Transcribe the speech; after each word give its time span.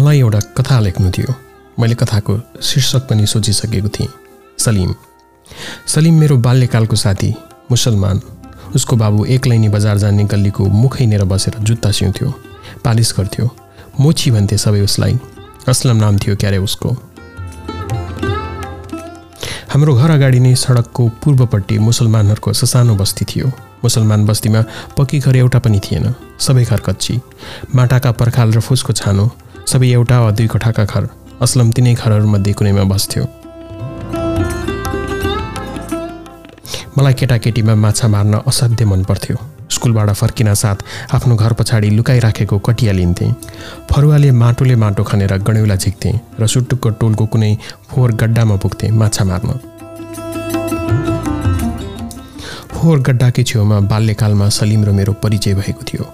मलाई 0.00 0.18
एउटा 0.18 0.38
कथा 0.56 0.80
लेख्नु 0.80 1.10
थियो। 1.10 1.34
मैले 1.80 1.94
कथाको 1.94 2.34
शीर्षक 2.62 3.08
पनि 3.08 3.26
सोचिसकेको 3.26 3.88
थिएँ। 3.88 4.08
सलिम। 4.58 4.94
सलिम 5.86 6.14
मेरो 6.14 6.36
बाल्यकालको 6.36 6.96
साथी 6.96 7.34
मुसलमान। 7.70 8.20
उसको 8.74 8.96
बाबु 8.96 9.24
एकलैनी 9.24 9.68
बजार 9.68 9.98
जाने 9.98 10.24
गल्लीको 10.24 10.64
मुखैनेर 10.64 11.24
बसेर 11.24 11.58
जुत्ता 11.60 11.90
सिउँथ्यो 11.90 12.28
पालिस 12.84 13.12
गर्थ्यो। 13.18 13.48
मोची 14.00 14.30
भन्थे 14.30 14.56
सबै 14.58 14.80
उसलाई। 14.80 15.18
असलम 15.68 15.96
नाम 15.96 16.18
थियो 16.18 16.36
क्यारे 16.36 16.58
उसको। 16.58 16.96
हाम्रो 19.68 19.94
घर 19.94 20.10
अगाडि 20.10 20.40
नै 20.40 20.54
सडकको 20.54 21.08
पूर्वपट्टि 21.20 21.78
मुसलमानहरूको 21.78 22.52
ससानो 22.52 22.96
बस्ती 22.96 23.24
थियो। 23.24 23.52
मुसलमान 23.84 24.26
बस्तीमा 24.26 24.64
पक्की 24.96 25.18
घर 25.18 25.36
एउटा 25.36 25.58
पनि 25.58 25.80
थिएन। 25.80 26.14
सबै 26.40 26.64
घर 26.64 26.80
कच्ची। 26.80 27.20
माटाका 27.74 28.12
पर्खाल 28.12 28.52
र 28.52 28.60
फुसको 28.60 28.92
छानो। 28.92 29.30
सबै 29.70 29.88
एउटा 29.88 30.18
वा 30.20 30.30
दुई 30.38 30.46
कोठाका 30.50 30.84
घर 30.84 31.04
असलम 31.44 31.68
तिनै 31.76 31.92
घरहरूमध्ये 31.94 32.52
कुनैमा 32.58 32.84
बस्थ्यो। 32.90 33.24
मलाई 36.96 37.14
केटाकेटीमा 37.20 37.74
माछा 37.84 38.08
मार्न 38.08 38.34
असाध्य 38.50 38.84
मन 38.84 39.02
पर्थ्यो। 39.10 39.36
स्कुलबाट 39.70 40.10
फर्किन 40.20 40.52
साथ 40.62 40.78
आफ्नो 41.14 41.34
घर 41.36 41.52
पछाडि 41.58 41.90
लुकाइराखेको 41.96 42.58
कटिया 42.66 42.92
लिन्थेँ। 42.92 43.30
फरुवाले 43.90 44.30
माटोले 44.42 44.74
माटो 44.74 45.02
खनेर 45.06 45.36
गणेउला 45.46 45.76
झिक्थेँ 45.76 46.14
र 46.40 46.46
सुटुक्क 46.52 46.88
टोलको 47.00 47.26
कुनै 47.32 47.54
फोहोर 47.90 48.10
गड्डामा 48.20 48.56
पुग्थेँ 48.62 48.90
माछा 48.90 49.24
मार्न। 49.24 49.48
फोहोर 52.74 52.98
गड्डाकै 53.06 53.42
छेउमा 53.44 53.78
बाल्यकालमा 53.92 54.48
सलिम 54.58 54.84
र 54.84 54.90
मेरो 54.98 55.12
परिचय 55.22 55.54
भएको 55.54 55.84
थियो। 55.86 56.04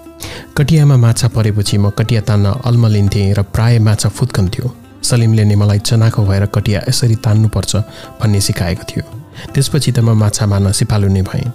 कटियामा 0.57 0.95
माछा 0.97 1.27
परेपछि 1.35 1.77
म 1.77 1.89
कटिया 1.97 2.21
तान्न 2.27 2.45
अल्मलिन्थेँ 2.65 3.33
र 3.33 3.41
प्राय 3.55 3.79
माछा 3.79 4.09
फुत्कन्थ्यो 4.09 4.65
सलिमले 5.03 5.43
नै 5.45 5.55
मलाई 5.55 5.79
चनाखो 5.79 6.21
भएर 6.25 6.45
कटिया 6.55 6.79
यसरी 6.89 7.15
तान्नुपर्छ 7.25 7.75
भन्ने 8.19 8.41
सिकाएको 8.41 8.83
थियो। 8.89 9.03
त्यसपछि 9.53 9.91
त 9.91 9.99
म 9.99 10.17
माछा 10.17 10.45
मार्न 10.45 10.71
सिपालु 10.73 11.07
नै 11.07 11.21
भएँ। 11.21 11.45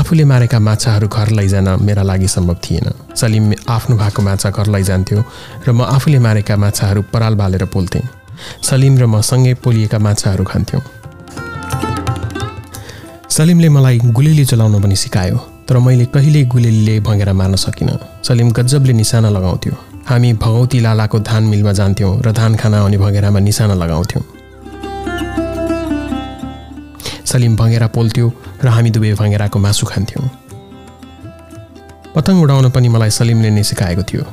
आफूले 0.00 0.24
मारेका 0.24 0.58
माछाहरू 0.58 1.08
घर 1.08 1.28
लैजान 1.38 1.68
मेरा 1.82 2.02
लागि 2.02 2.28
सम्भव 2.28 2.56
थिएन। 2.64 2.86
सलिम 3.16 3.52
आफ्नो 3.68 3.96
भएको 3.96 4.22
माछा 4.22 4.50
घर 4.50 4.66
लैजान्थ्यो 4.66 5.18
र 5.66 5.72
म 5.72 5.80
आफूले 5.96 6.18
मारेका 6.18 6.56
माछाहरू 6.56 7.02
पराल 7.12 7.34
बालेर 7.34 7.64
पोल्थेँ। 7.72 8.04
सलिम 8.62 8.94
र 8.98 9.04
म 9.06 9.20
सँगै 9.20 9.54
पोलिएका 9.64 9.98
माछाहरू 9.98 10.44
खान्थ्यौँ। 10.44 10.99
सलिमले 13.40 13.68
मलाई 13.68 13.98
गुलेली 14.12 14.44
चलाउन 14.44 14.74
पनि 14.84 14.96
सिकायो 15.00 15.36
तर 15.64 15.76
मैले 15.80 16.04
कहिल्यै 16.12 16.44
गुलेलीले 16.44 16.98
भँगेर 17.00 17.32
मार्न 17.32 17.56
सकिनँ। 17.56 17.96
सलिम 18.20 18.50
गजबले 18.52 18.92
निशाना 18.92 19.28
लगाउँथ्यो। 19.32 19.74
हामी 20.08 20.32
भगौती 20.36 20.80
लालाको 20.84 21.18
धान 21.24 21.44
मिलमा 21.48 21.72
जान्थ्यौँ 21.72 22.12
र 22.20 22.32
धान 22.36 22.56
खाना 22.60 22.80
आउने 22.80 22.98
भँगेरामा 23.00 23.40
निशाना 23.40 23.74
लगाउँथ्यौँ। 23.80 24.24
सलिम 27.24 27.56
भँगेरा 27.56 27.86
पोल्थ्यो 27.96 28.26
र 28.64 28.68
हामी 28.68 28.90
दुवै 28.90 29.14
भँगेराको 29.16 29.58
मासु 29.58 29.86
खान्थ्यौँ। 29.88 30.28
पतङ 32.14 32.42
उडाउन 32.44 32.70
पनि 32.76 32.88
मलाई 32.92 33.10
सलिमले 33.10 33.50
नै 33.56 33.62
सिकाएको 33.64 34.02
थियो। 34.04 34.24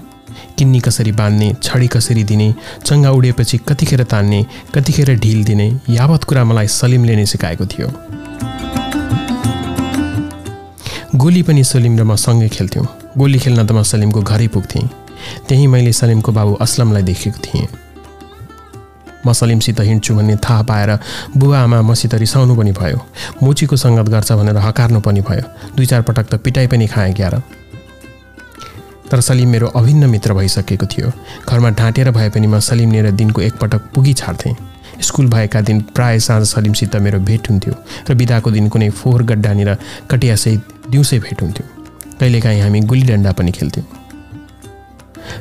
किन्नी 0.57 0.79
कसरी 0.83 1.11
बाँध्ने 1.15 1.47
छडी 1.63 1.87
कसरी 1.95 2.23
दिने 2.27 2.53
चङ्गा 2.83 3.09
उडेपछि 3.15 3.57
कतिखेर 3.69 4.03
तान्ने 4.03 4.45
कतिखेर 4.75 5.15
ढिल 5.15 5.43
दिने 5.45 5.67
यावत 5.95 6.23
कुरा 6.27 6.43
मलाई 6.43 6.67
सलिमले 6.75 7.15
नै 7.15 7.25
सिकाएको 7.25 7.65
थियो। 7.71 7.89
गोली 11.17 11.41
पनि 11.43 11.63
सलिम 11.63 11.97
र 11.97 12.03
म 12.03 12.15
सँगै 12.15 12.47
खेल्थ्यौँ। 12.47 12.85
गोली 13.17 13.39
खेल्न 13.39 13.65
त 13.65 13.71
म 13.73 13.81
सलिमको 13.81 14.21
घरै 14.21 14.47
पुग्थेँ। 14.53 14.85
त्यहीँ 15.49 15.67
मैले 15.67 15.91
सलिमको 15.91 16.31
बाबु 16.31 16.53
असलमलाई 16.61 17.03
देखेको 17.09 17.39
थिएँ। 17.41 17.67
म 19.25 19.33
सलिमसित 19.33 19.79
हिँड्छु 19.81 20.13
भन्ने 20.13 20.35
थाहा 20.37 20.61
पाएर 20.69 20.91
बुवा 21.33 21.59
आमा 21.59 21.81
मसित 21.81 22.13
रिसाउनु 22.21 22.53
पनि 22.53 22.71
भयो। 22.71 22.99
मोचीको 23.41 23.75
सङ्गत 23.75 24.07
गर्छ 24.13 24.31
भनेर 24.37 24.57
हकार्नु 24.61 24.99
पनि 25.01 25.21
भयो। 25.25 25.73
दुई 25.73 25.85
चार 25.89 26.01
पटक 26.05 26.25
त 26.29 26.33
पिटाइ 26.37 26.67
पनि 26.69 26.85
खाएँ 26.85 27.13
क्यार 27.17 27.41
तर 29.09 29.19
सलिम 29.21 29.49
मेरो 29.49 29.67
अभिन्न 29.73 30.09
मित्र 30.09 30.33
भइसकेको 30.37 30.85
थियो। 30.85 31.11
घरमा 31.49 31.69
ढाँटेर 31.73 32.11
भए 32.11 32.29
पनि 32.29 32.47
म 32.47 32.59
सलिम 32.61 32.91
लिएर 32.91 33.11
दिनको 33.17 33.41
एकपटक 33.41 33.81
पुगी 33.89 34.13
छाड्थेँ। 34.13 34.55
स्कुल 35.01 35.27
भएका 35.27 35.61
दिन 35.61 35.81
प्राय 35.95 36.19
साँझ 36.19 36.43
सलिमसित 36.47 36.95
मेरो 36.95 37.19
भेट 37.19 37.49
हुन्थ्यो 37.49 37.73
र 38.09 38.13
बिदाको 38.15 38.51
दिन 38.51 38.67
कुनै 38.69 38.89
फोहोर 38.89 39.23
गड्डानिर 39.23 39.75
कटियासहित 40.11 40.61
दिउँसै 40.89 41.19
भेट 41.19 41.41
हुन्थ्यो। 41.41 41.65
कहिलेकाहीँ 42.19 42.61
हामी 42.61 42.79
गुली 42.81 43.01
डन्डा 43.01 43.31
पनि 43.31 43.51
खेल्थ्यौँ। 43.51 43.85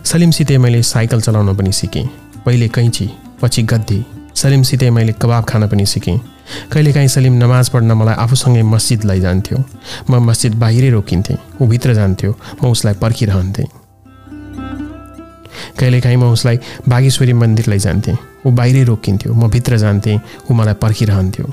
सलिमसितै 0.04 0.58
मैले 0.58 0.82
साइकल 0.82 1.20
चलाउन 1.20 1.54
पनि 1.56 1.72
सिकेँ। 1.72 2.06
पहिले 2.44 2.68
कैँची 2.68 3.10
पछि 3.42 3.62
गद्दी। 3.62 4.04
सलिमसितै 4.34 4.90
मैले 4.90 5.12
कबाब 5.12 5.44
खान 5.44 5.68
पनि 5.68 5.86
सिकेँ। 5.86 6.18
कहिलेकाहीँ 6.72 7.08
सलिम 7.08 7.34
नमाज 7.42 7.68
पढ्न 7.70 7.92
मलाई 7.92 8.14
आफूसँगै 8.14 8.62
मस्जिद 8.62 9.04
लैजान्थ्यो। 9.04 9.58
म 10.10 10.22
मस्जिद 10.28 10.54
बाहिरै 10.54 10.90
रोकिन्थेँ। 10.90 11.38
ऊ 11.60 11.66
भित्र 11.66 11.94
जान्थ्यो। 11.94 12.34
म 12.62 12.70
उसलाई 12.70 12.94
पर्खिरहन्थेँ। 12.94 13.85
कहिलेकाहीँ 15.78 16.16
म 16.16 16.32
उसलाई 16.32 16.56
बागेश्वरी 16.88 17.32
मन्दिर 17.32 17.66
लैजान्थेँ 17.68 18.16
ऊ 18.46 18.50
बाहिरै 18.50 18.82
रोकिन्थ्यो 18.84 19.34
म 19.34 19.48
भित्र 19.50 19.76
जान्थेँ 19.78 20.18
ऊ 20.50 20.54
मलाई 20.54 20.74
पर्खिरहन्थ्यो। 20.82 21.46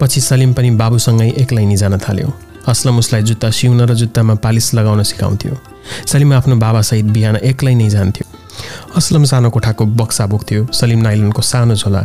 पछि 0.00 0.20
सलिम 0.20 0.52
पनि 0.54 0.70
बाबुसँगै 0.80 1.28
एक्लै 1.42 1.64
नि 1.64 1.76
जान 1.76 1.98
थाल्यो। 1.98 2.28
असलम 2.68 2.98
उसलाई 2.98 3.22
जुत्ता 3.22 3.50
सिउन 3.50 3.80
र 3.80 3.94
जुत्तामा 3.94 4.34
पालिस 4.44 4.74
लगाउन 4.74 5.02
सिकाउँथ्यो। 5.02 5.54
सलिम 6.06 6.32
आफ्नो 6.34 6.56
बाबासहित 6.56 7.06
बिहान 7.12 7.36
एक्लै 7.50 7.74
नै 7.74 7.88
जान्थ्यो। 7.90 8.26
असलम 8.96 9.24
सानो 9.24 9.50
कोठाको 9.50 9.84
बक्सा 10.00 10.26
बोक्थ्यो। 10.26 10.66
सलिम 10.72 11.00
नाइलनको 11.04 11.42
सानो 11.42 11.74
झोला 11.74 12.02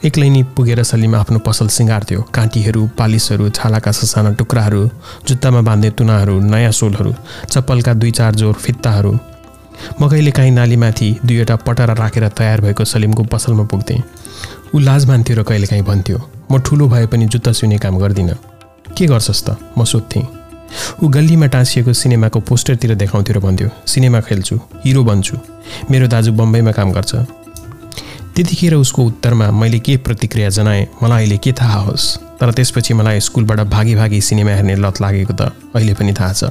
एक्लै 0.00 0.28
नै 0.32 0.42
पुगेर 0.56 0.80
सलिम 0.82 1.14
आफ्नो 1.14 1.38
पसल 1.44 1.68
सिँगार्थ्यो। 1.68 2.20
काँटीहरू 2.32 2.82
पालिसहरू 2.98 3.48
छालाका 3.52 3.92
ससाना 3.92 4.30
टुक्राहरू 4.32 4.80
जुत्तामा 5.28 5.60
बाँध्ने 5.60 5.90
तुनाहरू 5.92 6.34
नयाँ 6.40 6.70
सोलहरू 6.72 7.12
चप्पलका 7.52 7.92
दुई 8.00 8.10
चार 8.10 8.34
जोर 8.34 8.54
फित्ताहरू। 8.54 9.12
म 10.00 10.08
कहिले 10.08 10.30
काहीँ 10.30 10.50
नालीमाथि 10.50 11.08
दुईवटा 11.20 11.56
पटरा 11.66 11.94
राखेर 12.00 12.28
तयार 12.32 12.60
भएको 12.60 12.84
सलिमको 12.84 13.22
पसलमा 13.28 13.64
पुग्थेँ। 13.68 14.00
ऊ 14.74 14.78
लाज 14.78 15.04
मान्थ्यो 15.04 15.36
र 15.36 15.42
कहिलेकाहीँ 15.44 15.84
भन्थ्यो 15.84 16.18
म 16.50 16.58
ठुलो 16.64 16.88
भए 16.88 17.06
पनि 17.12 17.26
जुत्ता 17.28 17.52
सिउने 17.52 17.78
काम 17.78 17.98
गर्दिनँ। 18.00 18.36
के 18.96 19.06
गर्छस् 19.06 19.44
त? 19.44 19.56
म 19.76 19.84
सोध्थेँ। 19.84 20.24
ऊ 21.02 21.08
गल्लीमा 21.08 21.46
टाँसिएको 21.52 21.92
सिनेमाको 21.92 22.40
पोस्टरतिर 22.40 22.94
देखाउँथ्यो 22.94 23.36
र 23.36 23.40
भन्थ्यो 23.44 23.68
सिनेमा 23.84 24.20
खेल्छु 24.24 24.56
हिरो 24.84 25.04
बन्छु। 25.04 25.36
मेरो 25.90 26.06
दाजु 26.08 26.32
बम्बईमा 26.32 26.72
काम 26.72 26.88
गर्छ। 26.96 27.12
त्यतिखेर 28.40 28.74
उसको 28.74 29.04
उत्तरमा 29.04 29.50
मैले 29.52 29.78
के 29.84 29.96
प्रतिक्रिया 30.00 30.48
जनाएँ 30.48 30.86
मलाई 31.02 31.24
अहिले 31.24 31.36
के 31.44 31.52
थाहा 31.52 31.80
होस्? 31.84 32.16
तर 32.40 32.52
त्यसपछि 32.56 32.94
मलाई 32.96 33.20
स्कुलबाट 33.20 33.60
भागी 33.68 33.94
भागी 33.94 34.20
सिनेमा 34.20 34.50
हेर्ने 34.50 34.76
लत 34.80 35.00
लागेको 35.00 35.34
त 35.36 35.52
अहिले 35.76 35.92
पनि 35.92 36.12
थाहा 36.16 36.32
छ। 36.32 36.48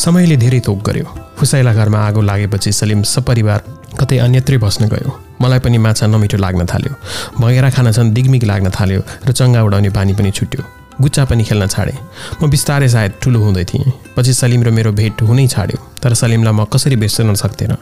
समयले 0.00 0.36
धेरै 0.40 0.60
तोक 0.64 0.80
गर्यो। 0.80 1.04
फुसाइला 1.36 1.72
घरमा 1.76 1.98
आगो 2.08 2.20
लागेपछि 2.24 2.72
सलिम 2.72 3.02
सपरिवार 3.04 3.60
कतै 4.00 4.16
अन्यत्रै 4.24 4.56
बस्न 4.56 4.88
गयो। 4.88 5.12
मलाई 5.44 5.60
पनि 5.60 5.76
माछा 5.76 6.06
नमिठो 6.08 6.40
लाग्न 6.40 6.64
थाल्यो। 6.72 6.94
भँगेरा 7.36 7.70
खान 7.76 7.92
झन् 7.92 8.16
दिगमिग 8.16 8.44
लाग्न 8.48 8.72
थाल्यो 8.72 9.00
र 9.28 9.32
चङ्गा 9.36 9.60
उडाउने 9.68 9.90
बानी 9.92 10.16
पनि 10.16 10.30
छुट्यो। 10.32 10.79
गुच्चा 11.00 11.24
पनि 11.24 11.44
खेल्न 11.44 11.66
छाडेँ। 11.66 11.98
म 12.42 12.50
बिस्तारै 12.50 12.88
सायद 12.88 13.12
ठुलो 13.22 13.40
हुँदै 13.40 13.64
थिएँ। 13.64 13.92
पछि 14.16 14.32
सलिम 14.34 14.62
र 14.62 14.70
मेरो 14.70 14.92
भेट 14.92 15.22
हुनै 15.22 15.46
छाड्यो 15.48 15.78
तर 16.02 16.14
सलिमलाई 16.14 16.52
म 16.52 16.64
कसरी 16.72 16.96
बेच्न 16.96 17.34
सक्थेन 17.34 17.72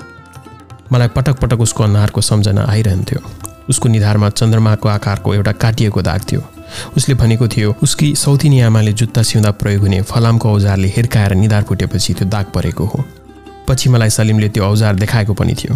मलाई 0.93 1.09
पटक 1.17 1.37
पटक 1.41 1.61
उसको 1.61 1.85
अनुहारको 1.85 2.21
सम्झना 2.21 2.63
आइरहन्थ्यो। 2.65 3.21
उसको 3.69 3.89
निधारमा 3.89 4.29
चन्द्रमाको 4.31 4.89
आकारको 4.89 5.35
एउटा 5.35 5.53
काटिएको 5.53 6.03
दाग 6.03 6.21
थियो। 6.25 6.43
उसले 6.97 7.15
भनेको 7.15 7.49
थियो 7.49 7.75
उसकी 7.83 8.15
सौतिनी 8.17 8.61
आमाले 8.61 8.93
जुत्ता 8.93 9.23
सिउँदा 9.23 9.51
प्रयोग 9.61 9.83
हुने 9.83 10.01
फलामको 10.09 10.49
औजारले 10.49 10.89
हिर्काएर 10.97 11.35
निधार 11.35 11.63
फुटेपछि 11.69 12.15
त्यो 12.15 12.29
दाग 12.29 12.47
परेको 12.55 12.85
हो। 12.85 13.05
पछि 13.69 13.89
मलाई 13.89 14.11
सलिमले 14.11 14.49
त्यो 14.49 14.65
औजार 14.65 14.95
देखाएको 14.97 15.35
पनि 15.35 15.55
थियो। 15.55 15.75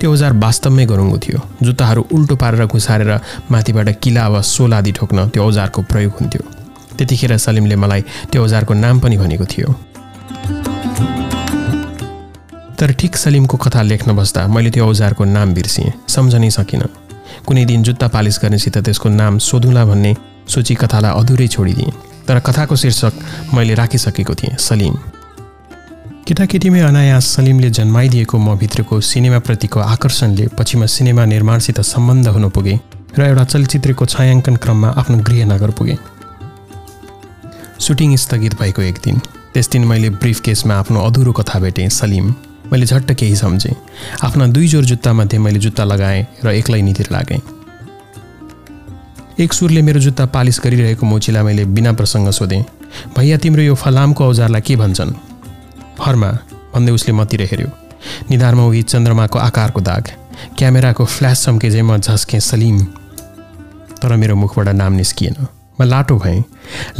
त्यो 0.00 0.12
औजार 0.12 0.32
वास्तवमै 0.32 0.84
गरुङ्गो 0.86 1.18
थियो। 1.18 1.40
जुत्ताहरू 1.62 2.06
उल्टो 2.12 2.36
पारेर 2.36 2.66
घुसारेर 2.66 3.12
माथिबाट 3.50 3.88
किला 4.00 4.28
वा 4.28 4.40
सोल 4.40 4.74
आदि 4.74 4.92
ठोक्न 4.92 5.28
त्यो 5.28 5.44
औजारको 5.44 5.82
प्रयोग 5.82 6.12
हुन्थ्यो। 6.20 6.42
त्यतिखेर 6.96 7.36
सलिमले 7.38 7.76
मलाई 7.76 8.02
त्यो 8.32 8.42
औजारको 8.42 8.74
नाम 8.74 9.00
पनि 9.00 9.16
भनेको 9.16 9.44
थियो। 9.44 9.68
तर 12.78 12.92
ठिक 12.92 13.16
सलिमको 13.16 13.56
कथा 13.56 13.82
लेख्न 13.82 14.12
बस्दा 14.16 14.46
मैले 14.46 14.70
त्यो 14.70 14.86
औजारको 14.86 15.24
नाम 15.26 15.54
बिर्सिएँ 15.54 15.92
सम्झनै 16.08 16.50
सकिनँ। 16.50 16.88
कुनै 17.46 17.64
दिन 17.64 17.82
जुत्ता 17.82 18.08
पालिस 18.08 18.38
गर्नेसित 18.42 18.78
त्यसको 18.78 19.08
नाम 19.08 19.38
सोधुला 19.40 19.84
भन्ने 19.84 20.12
सोची 20.48 20.74
कथालाई 20.74 21.12
अधुरै 21.20 21.48
छोडिदिएँ 21.48 21.92
तर 22.28 22.38
कथाको 22.40 22.76
शीर्षक 22.76 23.12
मैले 23.54 23.74
राखिसकेको 23.74 24.34
थिएँ 24.34 24.56
सलिम। 24.58 24.94
केटाकेटीमै 26.26 26.80
अनायास 26.80 27.24
सलिमले 27.36 27.70
जन्माइदिएको 27.70 28.36
म 28.38 28.56
भित्रको 28.58 29.00
सिनेमाप्रतिको 29.00 29.80
आकर्षणले 29.80 30.46
पछि 30.58 30.76
म 30.76 30.86
सिनेमा 30.86 31.24
निर्माणसित 31.24 31.80
सम्बन्ध 31.82 32.28
हुन 32.28 32.48
पुगेँ 32.50 32.78
र 33.18 33.22
एउटा 33.22 33.44
चलचित्रको 33.44 34.04
छायाङ्कन 34.04 34.56
क्रममा 34.56 34.88
आफ्नो 35.00 35.16
गृहनगर 35.22 35.70
पुगेँ। 35.70 35.96
सुटिङ 37.86 38.16
स्थगित 38.16 38.54
भएको 38.58 38.82
एक 38.82 38.96
दिन। 39.04 39.18
त्यस 39.54 39.68
दिन 39.70 39.84
मैले 39.84 40.10
ब्रिफ 40.10 40.40
केसमा 40.40 40.74
आफ्नो 40.74 41.00
अधुरो 41.00 41.32
कथा 41.32 41.58
भेटेँ 41.60 41.88
सलिम। 41.88 42.34
मैले 42.72 42.86
झट्ट 42.86 43.12
केही 43.12 43.36
सम्झेँ। 43.36 43.74
आफ्ना 44.24 44.46
दुई 44.46 44.68
जोर 44.68 44.84
जुत्तामध्ये 44.84 45.38
मैले 45.38 45.58
जुत्ता 45.58 45.84
लगाएँ 45.84 46.26
र 46.44 46.48
एक्लै 46.50 46.80
नितिर 46.82 47.08
लागेँ। 47.12 47.40
एक 49.38 49.52
सुरले 49.52 49.82
मेरो 49.82 50.00
जुत्ता 50.00 50.26
पालिस 50.26 50.60
गरिरहेको 50.64 51.06
मोचीलाई 51.06 51.42
मैले 51.42 51.64
बिना 51.64 51.92
प्रसङ्ग 51.92 52.30
सोधेँ 52.30 52.62
भैया 53.16 53.36
तिम्रो 53.38 53.62
यो 53.62 53.74
फलामको 53.74 54.24
औजारलाई 54.24 54.60
के 54.60 54.76
भन्छन्? 54.76 55.12
फर्मा 55.98 56.30
भन्दै 56.74 56.92
उसले 56.92 57.12
मतिर 57.14 57.42
हेऱ्यो। 57.42 57.68
निधारमा 58.30 58.64
उही 58.66 58.82
चन्द्रमाको 58.82 59.38
आकारको 59.38 59.80
दाग। 59.80 60.08
क्यामेराको 60.58 61.04
फ्ल्यास 61.04 61.44
चम्के 61.44 61.82
म 61.82 61.98
झस्केँ 61.98 62.40
सलिम। 62.40 62.82
तर 64.02 64.16
मेरो 64.16 64.36
मुखबाट 64.36 64.68
नाम 64.74 64.92
निस्किएन। 64.92 65.55
म 65.80 65.84
लाटो 65.84 66.16
भएँ। 66.18 66.42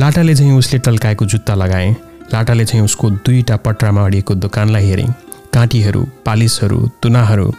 लाटाले 0.01 0.35
चाहिँ 0.35 0.59
उसले 0.59 0.79
टल्काएको 0.79 1.25
जुत्ता 1.25 1.55
लगाएँ। 1.55 1.93
लाटाले 2.33 2.65
चाहिँ 2.65 2.85
उसको 2.85 3.11
दुईवटा 3.11 3.57
पट्रामा 3.57 4.05
अडिएको 4.07 4.35
दोकानलाई 4.35 4.87
हेरेँ। 4.87 5.09
काँटीहरू 5.55 6.07
पालिसहरू 6.27 6.79
तुनाहरू 7.03 7.53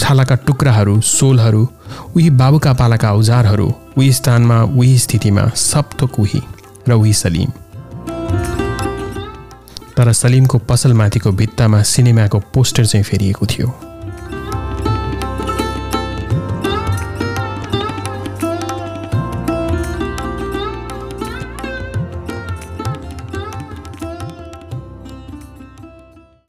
छालाका 0.00 0.34
टुक्राहरू 0.46 1.00
सोलहरू 1.00 1.68
उही 2.16 2.30
बाबुका 2.30 2.72
पालाका 2.72 3.12
औजारहरू 3.12 3.66
उही 3.98 4.12
स्थानमा 4.12 4.62
उही 4.62 4.98
स्थितिमा 4.98 5.48
थोक 6.00 6.18
उही 6.20 6.40
र 6.88 6.92
उही 6.92 7.12
सलिम। 7.12 7.50
तर 9.96 10.12
सलिमको 10.12 10.58
पसलमाथिको 10.58 11.32
भित्तामा 11.32 11.82
सिनेमाको 11.82 12.38
पोस्टर 12.54 12.86
चाहिँ 12.86 13.04
फेरिएको 13.04 13.46
थियो। 13.46 13.68